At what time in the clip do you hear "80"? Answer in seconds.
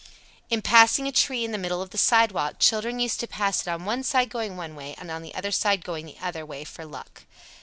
0.03-0.11